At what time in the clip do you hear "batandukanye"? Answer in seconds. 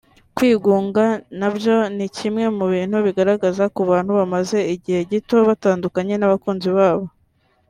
5.49-6.13